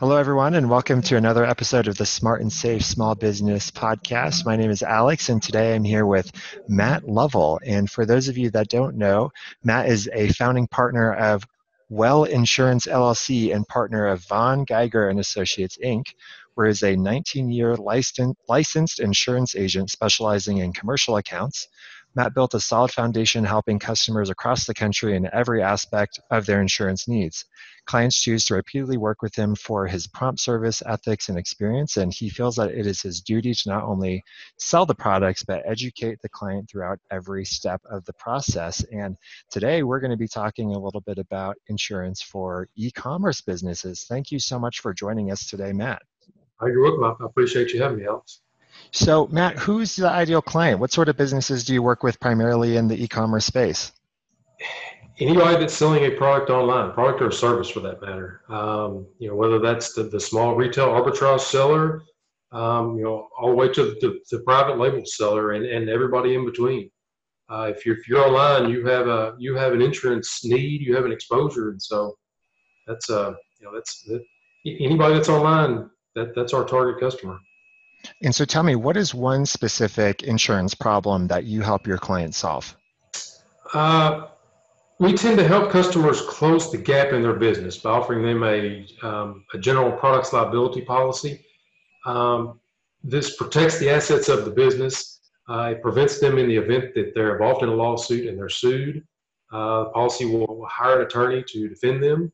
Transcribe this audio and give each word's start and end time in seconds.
Hello, 0.00 0.16
everyone, 0.16 0.54
and 0.54 0.68
welcome 0.68 1.00
to 1.02 1.16
another 1.16 1.44
episode 1.44 1.86
of 1.86 1.96
the 1.96 2.04
Smart 2.04 2.40
and 2.40 2.52
Safe 2.52 2.84
Small 2.84 3.14
Business 3.14 3.70
Podcast. 3.70 4.44
My 4.44 4.56
name 4.56 4.70
is 4.70 4.82
Alex, 4.82 5.28
and 5.28 5.40
today 5.40 5.72
I'm 5.72 5.84
here 5.84 6.04
with 6.04 6.32
Matt 6.66 7.08
Lovell. 7.08 7.60
And 7.64 7.88
for 7.88 8.04
those 8.04 8.26
of 8.26 8.36
you 8.36 8.50
that 8.50 8.68
don't 8.68 8.96
know, 8.96 9.30
Matt 9.62 9.88
is 9.88 10.10
a 10.12 10.32
founding 10.32 10.66
partner 10.66 11.14
of 11.14 11.46
Well 11.90 12.24
Insurance 12.24 12.86
LLC 12.86 13.54
and 13.54 13.68
partner 13.68 14.08
of 14.08 14.24
Von 14.24 14.64
Geiger 14.64 15.08
and 15.10 15.20
Associates 15.20 15.78
Inc., 15.82 16.06
where 16.54 16.66
is 16.66 16.82
a 16.82 16.96
19-year 16.96 17.76
licensed 17.76 18.98
insurance 18.98 19.54
agent 19.54 19.90
specializing 19.90 20.58
in 20.58 20.72
commercial 20.72 21.18
accounts. 21.18 21.68
Matt 22.14 22.34
built 22.34 22.54
a 22.54 22.60
solid 22.60 22.92
foundation 22.92 23.44
helping 23.44 23.78
customers 23.78 24.30
across 24.30 24.66
the 24.66 24.74
country 24.74 25.16
in 25.16 25.28
every 25.32 25.62
aspect 25.62 26.20
of 26.30 26.46
their 26.46 26.60
insurance 26.60 27.08
needs. 27.08 27.44
Clients 27.86 28.20
choose 28.20 28.44
to 28.44 28.54
repeatedly 28.54 28.96
work 28.96 29.20
with 29.20 29.34
him 29.34 29.54
for 29.54 29.86
his 29.86 30.06
prompt 30.06 30.40
service, 30.40 30.82
ethics, 30.86 31.28
and 31.28 31.36
experience, 31.36 31.96
and 31.96 32.14
he 32.14 32.30
feels 32.30 32.56
that 32.56 32.70
it 32.70 32.86
is 32.86 33.02
his 33.02 33.20
duty 33.20 33.52
to 33.52 33.68
not 33.68 33.84
only 33.84 34.22
sell 34.58 34.86
the 34.86 34.94
products, 34.94 35.44
but 35.44 35.62
educate 35.66 36.18
the 36.22 36.28
client 36.28 36.70
throughout 36.70 36.98
every 37.10 37.44
step 37.44 37.82
of 37.90 38.04
the 38.04 38.12
process. 38.14 38.82
And 38.92 39.16
today 39.50 39.82
we're 39.82 40.00
going 40.00 40.12
to 40.12 40.16
be 40.16 40.28
talking 40.28 40.74
a 40.74 40.78
little 40.78 41.02
bit 41.02 41.18
about 41.18 41.56
insurance 41.66 42.22
for 42.22 42.68
e 42.76 42.90
commerce 42.90 43.40
businesses. 43.42 44.06
Thank 44.08 44.30
you 44.30 44.38
so 44.38 44.58
much 44.58 44.80
for 44.80 44.94
joining 44.94 45.30
us 45.30 45.46
today, 45.46 45.72
Matt. 45.72 46.00
Oh, 46.60 46.66
you're 46.66 46.82
welcome. 46.82 47.04
I 47.20 47.26
appreciate 47.26 47.72
you 47.72 47.82
having 47.82 47.98
me, 47.98 48.06
Alex. 48.06 48.40
So, 48.90 49.26
Matt, 49.28 49.56
who's 49.58 49.96
the 49.96 50.08
ideal 50.08 50.42
client? 50.42 50.78
What 50.80 50.92
sort 50.92 51.08
of 51.08 51.16
businesses 51.16 51.64
do 51.64 51.74
you 51.74 51.82
work 51.82 52.02
with 52.02 52.20
primarily 52.20 52.76
in 52.76 52.88
the 52.88 53.02
e 53.02 53.08
commerce 53.08 53.44
space? 53.44 53.92
anybody 55.20 55.56
that's 55.58 55.74
selling 55.74 56.04
a 56.04 56.10
product 56.10 56.50
online, 56.50 56.92
product 56.92 57.22
or 57.22 57.30
service 57.30 57.68
for 57.68 57.80
that 57.80 58.00
matter. 58.00 58.42
Um, 58.48 59.06
you 59.18 59.28
know, 59.28 59.36
whether 59.36 59.58
that's 59.58 59.92
the, 59.92 60.04
the 60.04 60.20
small 60.20 60.54
retail 60.54 60.88
arbitrage 60.88 61.40
seller, 61.40 62.02
um, 62.52 62.96
you 62.96 63.04
know, 63.04 63.28
all 63.38 63.50
the 63.50 63.56
way 63.56 63.68
to 63.72 63.96
the, 64.00 64.20
the 64.30 64.40
private 64.40 64.78
label 64.78 65.04
seller 65.04 65.52
and, 65.52 65.64
and 65.64 65.88
everybody 65.88 66.34
in 66.34 66.44
between. 66.44 66.90
Uh, 67.50 67.70
if 67.74 67.84
you're 67.84 67.96
if 67.96 68.08
you're 68.08 68.24
online, 68.24 68.70
you 68.70 68.86
have 68.86 69.06
a 69.06 69.34
you 69.38 69.54
have 69.54 69.74
an 69.74 69.82
insurance 69.82 70.44
need, 70.44 70.80
you 70.80 70.96
have 70.96 71.04
an 71.04 71.12
exposure, 71.12 71.68
and 71.68 71.82
so 71.82 72.16
that's 72.86 73.10
uh 73.10 73.34
you 73.60 73.66
know 73.66 73.74
that's 73.74 74.02
that, 74.04 74.24
anybody 74.64 75.12
that's 75.12 75.28
online 75.28 75.90
that 76.14 76.34
that's 76.34 76.54
our 76.54 76.64
target 76.64 76.98
customer. 76.98 77.38
And 78.22 78.34
so, 78.34 78.44
tell 78.44 78.62
me, 78.62 78.76
what 78.76 78.96
is 78.96 79.14
one 79.14 79.46
specific 79.46 80.22
insurance 80.22 80.74
problem 80.74 81.28
that 81.28 81.44
you 81.44 81.62
help 81.62 81.86
your 81.86 81.98
clients 81.98 82.38
solve? 82.38 82.76
Uh, 83.72 84.26
we 84.98 85.12
tend 85.12 85.36
to 85.38 85.46
help 85.46 85.70
customers 85.70 86.20
close 86.22 86.70
the 86.70 86.78
gap 86.78 87.12
in 87.12 87.22
their 87.22 87.34
business 87.34 87.78
by 87.78 87.90
offering 87.90 88.22
them 88.22 88.42
a, 88.44 88.86
um, 89.02 89.44
a 89.52 89.58
general 89.58 89.92
products 89.92 90.32
liability 90.32 90.82
policy. 90.82 91.44
Um, 92.06 92.60
this 93.02 93.36
protects 93.36 93.78
the 93.78 93.90
assets 93.90 94.28
of 94.28 94.44
the 94.44 94.50
business. 94.50 95.20
Uh, 95.48 95.72
it 95.72 95.82
prevents 95.82 96.20
them 96.20 96.38
in 96.38 96.48
the 96.48 96.56
event 96.56 96.94
that 96.94 97.12
they're 97.14 97.32
involved 97.32 97.62
in 97.62 97.68
a 97.68 97.74
lawsuit 97.74 98.28
and 98.28 98.38
they're 98.38 98.48
sued. 98.48 99.04
Uh, 99.52 99.84
the 99.84 99.90
policy 99.90 100.24
will 100.24 100.66
hire 100.70 101.00
an 101.00 101.06
attorney 101.06 101.44
to 101.46 101.68
defend 101.68 102.02
them. 102.02 102.32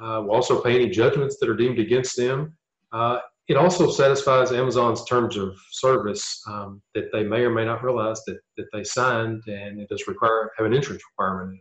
Uh, 0.00 0.22
will 0.22 0.32
also 0.32 0.60
pay 0.60 0.74
any 0.74 0.88
judgments 0.88 1.38
that 1.38 1.48
are 1.48 1.56
deemed 1.56 1.78
against 1.78 2.16
them. 2.16 2.54
Uh, 2.92 3.18
it 3.48 3.56
also 3.56 3.90
satisfies 3.90 4.52
Amazon's 4.52 5.04
terms 5.04 5.36
of 5.36 5.56
service 5.70 6.42
um, 6.48 6.80
that 6.94 7.10
they 7.12 7.24
may 7.24 7.42
or 7.42 7.50
may 7.50 7.64
not 7.64 7.82
realize 7.82 8.22
that, 8.26 8.38
that 8.56 8.66
they 8.72 8.84
signed, 8.84 9.42
and 9.46 9.80
it 9.80 9.88
does 9.88 10.06
require 10.06 10.50
have 10.56 10.66
an 10.66 10.72
insurance 10.72 11.02
requirement 11.12 11.60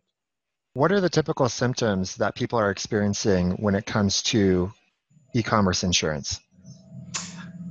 what 0.74 0.92
are 0.92 1.02
the 1.02 1.10
typical 1.10 1.50
symptoms 1.50 2.16
that 2.16 2.36
people 2.36 2.58
are 2.58 2.72
experiencing 2.72 3.52
when 3.58 3.76
it 3.76 3.86
comes 3.86 4.22
to 4.24 4.72
e-commerce 5.36 5.84
insurance? 5.84 6.40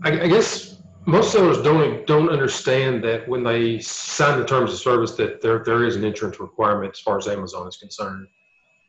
I, 0.02 0.20
I 0.20 0.28
guess 0.28 0.82
most 1.06 1.32
sellers 1.32 1.62
don't 1.62 2.06
don't 2.06 2.28
understand 2.28 3.02
that 3.04 3.26
when 3.26 3.42
they 3.42 3.78
sign 3.78 4.38
the 4.38 4.44
terms 4.44 4.72
of 4.72 4.78
service 4.78 5.12
that 5.12 5.40
there 5.40 5.62
there 5.64 5.84
is 5.84 5.96
an 5.96 6.04
insurance 6.04 6.40
requirement 6.40 6.92
as 6.94 7.00
far 7.00 7.16
as 7.16 7.26
Amazon 7.26 7.66
is 7.68 7.76
concerned. 7.76 8.26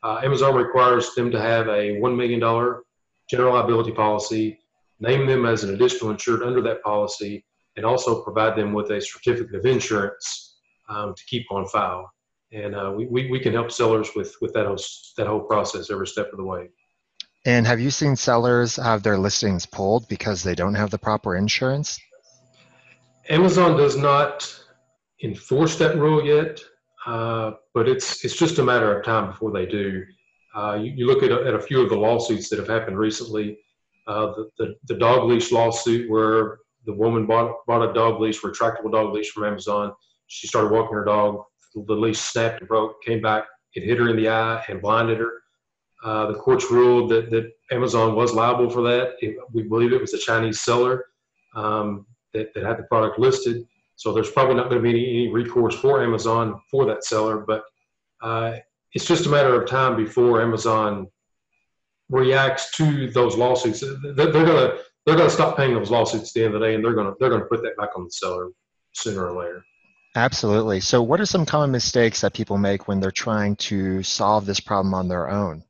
Uh, 0.04 0.20
Amazon 0.24 0.56
requires 0.56 1.14
them 1.16 1.31
to 1.31 1.40
have 1.40 1.68
a 1.70 2.00
one 2.00 2.16
million 2.16 2.40
dollar 2.40 2.84
general 3.30 3.54
liability 3.54 3.92
policy, 3.92 4.60
name 5.01 5.25
them 5.25 5.45
as 5.45 5.63
an 5.63 5.73
additional 5.73 6.12
insured 6.12 6.44
under 6.44 6.62
that 6.62 6.81
policy, 6.84 7.44
and 7.75 7.85
also 7.85 8.23
provide 8.23 8.56
them 8.56 8.72
with 8.72 8.89
a 8.91 9.01
certificate 9.01 9.56
of 9.56 9.66
insurance 9.66 10.59
um, 10.89 11.13
to 11.16 11.23
keep 11.25 11.45
on 11.51 11.67
file 11.67 12.09
and 12.51 12.75
uh, 12.75 12.91
we, 12.95 13.06
we, 13.07 13.31
we 13.31 13.39
can 13.39 13.53
help 13.53 13.72
sellers 13.72 14.09
with 14.16 14.35
with 14.41 14.53
that 14.53 14.66
whole 14.66 14.79
that 15.17 15.28
whole 15.28 15.41
process 15.41 15.89
every 15.89 16.07
step 16.07 16.31
of 16.31 16.38
the 16.38 16.44
way. 16.44 16.69
And 17.45 17.66
have 17.66 17.79
you 17.79 17.89
seen 17.89 18.16
sellers 18.16 18.75
have 18.75 19.01
their 19.03 19.17
listings 19.17 19.66
pulled 19.66 20.07
because 20.07 20.44
they 20.44 20.53
don't 20.53 20.75
have 20.75 20.91
the 20.91 20.97
proper 20.97 21.35
insurance? 21.35 22.00
Amazon 23.29 23.78
does 23.78 23.97
not 23.97 24.53
enforce 25.23 25.78
that 25.78 25.97
rule 25.97 26.23
yet, 26.23 26.59
uh, 27.06 27.51
but 27.73 27.88
it's 27.88 28.23
it's 28.25 28.35
just 28.35 28.59
a 28.59 28.63
matter 28.63 28.97
of 28.97 29.06
time 29.06 29.28
before 29.28 29.51
they 29.51 29.66
do. 29.66 30.03
Uh, 30.53 30.73
you, 30.73 30.91
you, 30.91 31.07
look 31.07 31.23
at 31.23 31.31
a, 31.31 31.47
at 31.47 31.53
a 31.53 31.59
few 31.59 31.81
of 31.81 31.89
the 31.89 31.95
lawsuits 31.95 32.50
that 32.50 32.59
have 32.59 32.68
happened 32.68 32.97
recently. 32.97 33.57
Uh, 34.07 34.28
the, 34.34 34.50
the, 34.57 34.75
the 34.88 34.95
dog 34.95 35.29
leash 35.29 35.51
lawsuit 35.51 36.09
where 36.09 36.57
the 36.85 36.94
woman 36.94 37.28
bought 37.28 37.56
bought 37.67 37.88
a 37.88 37.94
dog 37.94 38.19
leash, 38.19 38.41
retractable 38.41 38.91
dog 38.91 39.13
leash 39.13 39.29
from 39.29 39.44
Amazon. 39.44 39.94
She 40.28 40.47
started 40.47 40.72
walking 40.72 40.95
her 40.95 41.06
dog 41.06 41.44
the 41.75 41.95
leash 41.95 42.19
snapped 42.19 42.59
and 42.59 42.67
broke, 42.67 43.01
came 43.03 43.22
back, 43.22 43.45
it 43.73 43.84
hit 43.84 43.97
her 43.97 44.09
in 44.09 44.17
the 44.17 44.29
eye 44.29 44.63
and 44.67 44.81
blinded 44.81 45.19
her. 45.19 45.41
Uh, 46.03 46.28
the 46.28 46.38
courts 46.38 46.72
ruled 46.72 47.09
that, 47.12 47.29
that 47.29 47.51
Amazon 47.72 48.16
was 48.16 48.34
liable 48.34 48.69
for 48.69 48.81
that. 48.81 49.13
It, 49.19 49.35
we 49.53 49.63
believe 49.63 49.94
it 49.94 50.01
was 50.01 50.13
a 50.13 50.18
Chinese 50.18 50.62
seller 50.62 51.06
um, 51.56 52.06
that, 52.33 52.53
that 52.53 52.63
had 52.63 52.78
the 52.78 52.83
product 52.83 53.19
listed. 53.19 53.66
So 53.95 54.12
there's 54.12 54.31
probably 54.31 54.56
not 54.56 54.69
going 54.69 54.81
to 54.81 54.83
be 54.83 54.89
any, 54.89 55.09
any, 55.09 55.28
recourse 55.31 55.75
for 55.75 56.03
Amazon 56.03 56.59
for 56.72 56.85
that 56.88 57.03
seller, 57.03 57.44
but 57.47 57.63
uh, 58.23 58.56
it's 58.94 59.06
just 59.06 59.28
a 59.28 59.29
matter 59.29 59.62
of 59.62 59.69
time 59.69 59.95
before 59.95 60.41
Amazon 60.41 61.07
reacts 62.12 62.70
to 62.78 63.10
those 63.10 63.36
lawsuits. 63.36 63.80
They're, 63.80 64.14
they're 64.14 64.32
going 64.32 64.46
to 64.46 64.78
they're 65.06 65.16
going 65.16 65.30
to 65.30 65.34
stop 65.34 65.58
paying 65.58 65.74
those 65.74 65.90
lawsuits 65.90 66.30
at 66.30 66.34
the 66.36 66.46
end 66.46 66.54
of 66.54 66.62
the 66.62 66.68
day, 66.68 66.76
and 66.76 66.86
they're 66.86 66.94
going 66.94 67.08
to 67.08 67.16
they're 67.20 67.30
going 67.30 67.42
to 67.42 67.48
put 67.48 67.64
that 67.64 67.76
back 67.78 67.90
on 67.96 68.04
the 68.04 68.12
seller 68.12 68.50
sooner 68.94 69.28
or 69.28 69.42
later. 69.42 69.64
Absolutely. 70.16 70.82
So, 70.82 71.02
what 71.02 71.22
are 71.22 71.26
some 71.26 71.46
common 71.46 71.72
mistakes 71.72 72.22
that 72.22 72.34
people 72.34 72.58
make 72.58 72.88
when 72.88 73.00
they're 73.00 73.12
trying 73.12 73.56
to 73.58 74.04
solve 74.04 74.46
this 74.46 74.60
problem 74.60 74.94
on 74.94 75.08
their 75.08 75.30
own? 75.30 75.64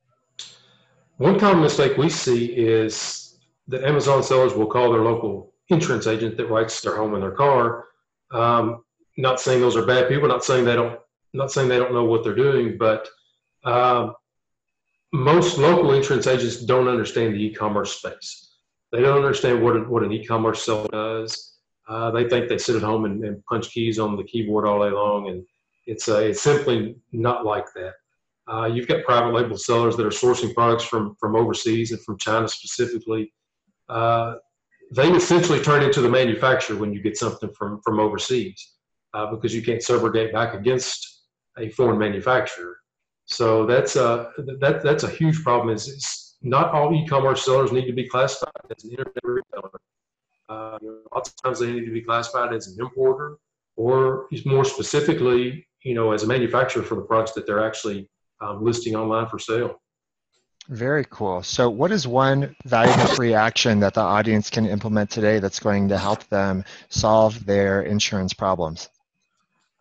One 1.18 1.40
common 1.40 1.62
mistake 1.62 1.98
we 1.98 2.10
see 2.10 2.46
is 2.46 3.38
that 3.68 3.84
Amazon 3.84 4.24
sellers 4.24 4.56
will 4.56 4.66
call 4.66 4.92
their 4.92 5.04
local 5.04 5.54
insurance 5.70 6.08
agent 6.08 6.36
that 6.38 6.48
writes 6.48 6.82
their 6.82 6.98
home 6.98 7.14
and 7.14 7.22
their 7.22 7.32
car. 7.32 7.86
Um, 8.32 8.84
not 9.18 9.40
saying 9.40 9.62
those 9.62 9.78
are 9.78 9.86
bad 9.86 10.10
people. 10.10 10.28
Not 10.28 10.44
saying 10.44 10.66
they 10.66 10.76
don't. 10.76 11.00
Not 11.34 11.52
saying 11.52 11.70
they 11.70 11.78
don't 11.78 11.94
know 11.94 12.04
what 12.04 12.24
they're 12.24 12.36
doing, 12.36 12.78
but 12.78 13.08
uh, 13.64 14.12
most 15.14 15.58
local 15.58 15.94
insurance 15.94 16.28
agents 16.28 16.58
don't 16.58 16.88
understand 16.88 17.34
the 17.34 17.44
e-commerce 17.44 17.98
space. 17.98 18.56
They 18.92 19.02
don't 19.02 19.18
understand 19.18 19.64
what 19.64 19.90
what 19.90 20.04
an 20.04 20.12
e-commerce 20.12 20.64
seller 20.64 20.88
does 20.92 21.52
uh, 21.92 22.10
they 22.12 22.28
think 22.30 22.48
they 22.48 22.58
sit 22.58 22.78
at 22.78 22.82
home 22.82 23.04
and, 23.06 23.24
and, 23.24 23.46
punch 23.46 23.70
keys 23.72 24.00
on 24.00 24.16
the 24.16 24.24
keyboard 24.24 24.66
all 24.66 24.82
day 24.82 24.94
long, 24.96 25.30
and 25.30 25.46
it's 25.88 26.08
uh, 26.08 26.20
it's 26.20 26.42
simply 26.42 26.96
not 27.12 27.46
like 27.46 27.66
that. 27.76 27.94
Uh, 28.52 28.66
you've 28.66 28.88
got 28.88 29.04
private 29.04 29.34
label 29.34 29.58
sellers 29.58 29.98
that 29.98 30.06
are 30.06 30.10
sourcing 30.10 30.54
products 30.54 30.86
from 30.86 31.16
from 31.20 31.36
overseas 31.36 31.92
and 31.92 32.02
from 32.04 32.18
China 32.18 32.48
specifically. 32.48 33.34
Uh, 33.90 34.36
they 34.96 35.10
essentially 35.12 35.60
turn 35.60 35.84
into 35.84 36.02
the 36.02 36.10
manufacturer 36.10 36.78
when 36.78 36.94
you 36.94 37.02
get 37.02 37.18
something 37.18 37.52
from 37.58 37.82
from 37.82 38.00
overseas 38.00 38.76
uh, 39.14 39.26
because 39.32 39.54
you 39.54 39.62
can't 39.62 39.82
subrogate 39.82 40.32
back 40.32 40.54
against 40.54 41.24
a 41.58 41.70
foreign 41.70 41.98
manufacturer. 41.98 42.78
So 43.32 43.66
that's 43.66 43.96
a 43.96 44.32
that 44.60 44.82
that's 44.84 45.04
a 45.04 45.10
huge 45.10 45.42
problem. 45.42 45.74
Is, 45.74 45.88
is 45.88 46.36
not 46.42 46.74
all 46.74 46.94
e-commerce 46.94 47.46
sellers 47.46 47.72
need 47.72 47.86
to 47.86 47.94
be 47.94 48.08
classified 48.08 48.52
as 48.76 48.84
an 48.84 48.92
internet 48.92 49.24
retailer. 49.24 49.70
Uh, 50.50 50.78
lots 51.14 51.30
of 51.30 51.42
times 51.42 51.60
they 51.60 51.72
need 51.72 51.86
to 51.86 51.92
be 51.92 52.02
classified 52.02 52.54
as 52.54 52.68
an 52.68 52.78
importer 52.80 53.38
or 53.78 54.28
more 54.46 54.66
specifically, 54.66 55.66
you 55.84 55.94
know, 55.94 56.12
as 56.12 56.24
a 56.24 56.28
manufacturer 56.28 56.84
for 56.84 56.96
the 56.96 57.02
products 57.02 57.32
that 57.32 57.48
they're 57.48 57.66
actually 57.66 58.10
um, 58.42 58.64
listing 58.64 58.96
online 58.96 59.28
for 59.30 59.40
sale. 59.40 59.80
Very 60.68 61.06
cool. 61.10 61.42
So, 61.42 61.70
what 61.70 61.92
is 61.92 62.08
one 62.08 62.56
valuable 62.66 63.08
free 63.16 63.34
action 63.34 63.80
that 63.80 63.94
the 63.94 64.02
audience 64.02 64.50
can 64.50 64.66
implement 64.66 65.10
today 65.10 65.40
that's 65.40 65.60
going 65.60 65.88
to 65.90 65.98
help 65.98 66.24
them 66.26 66.64
solve 66.90 67.46
their 67.46 67.84
insurance 67.84 68.34
problems? 68.34 68.90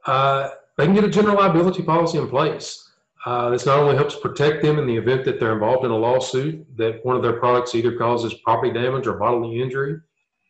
Uh, 0.07 0.51
they 0.79 0.87
can 0.87 0.95
get 0.95 1.05
a 1.05 1.11
general 1.11 1.37
liability 1.37 1.83
policy 1.83 2.19
in 2.19 2.29
place. 2.29 2.90
Uh, 3.27 3.51
this 3.51 3.67
not 3.67 3.79
only 3.79 3.97
helps 3.97 4.17
protect 4.17 4.63
them 4.63 4.79
in 4.79 4.87
the 4.87 4.97
event 4.97 5.25
that 5.25 5.39
they're 5.39 5.53
involved 5.53 5.85
in 5.85 5.91
a 5.91 5.97
lawsuit 5.97 6.65
that 6.77 7.05
one 7.05 7.17
of 7.17 7.23
their 7.23 7.35
products 7.35 7.75
either 7.75 7.97
causes 7.97 8.35
property 8.45 8.73
damage 8.73 9.07
or 9.07 9.19
bodily 9.19 9.61
injury, 9.61 10.01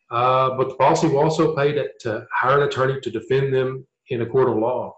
uh, 0.09 0.51
but 0.57 0.69
the 0.69 0.75
policy 0.75 1.07
will 1.07 1.19
also 1.19 1.55
pay 1.55 1.73
to, 1.73 1.87
to, 1.99 2.25
hire 2.33 2.61
an 2.61 2.67
attorney 2.67 2.99
to 3.01 3.09
defend 3.11 3.53
them 3.53 3.85
in 4.09 4.21
a 4.21 4.25
court 4.25 4.49
of 4.49 4.55
law. 4.57 4.95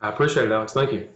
I 0.00 0.08
appreciate 0.10 0.46
it, 0.46 0.52
Alex. 0.52 0.72
Thank 0.72 0.92
you. 0.92 1.08